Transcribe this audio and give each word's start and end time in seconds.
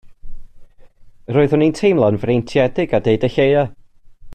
Roeddwn 1.37 1.65
i'n 1.67 1.77
teimlo'n 1.81 2.19
freintiedig 2.25 2.97
a 2.99 3.03
deud 3.09 3.29
y 3.29 3.33
lleia. 3.37 3.71